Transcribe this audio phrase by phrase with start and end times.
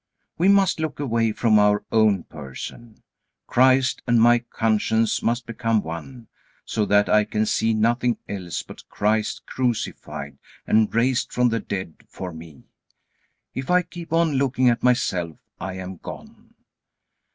[0.35, 3.03] We must look away from our own person.
[3.45, 6.27] Christ and my conscience must become one,
[6.65, 11.97] so that I can see nothing else but Christ crucified and raised from the dead
[12.09, 12.63] for me.
[13.53, 16.55] If I keep on looking at myself, I am gone.